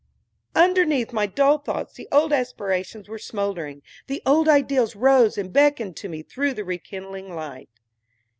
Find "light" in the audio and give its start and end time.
7.35-7.69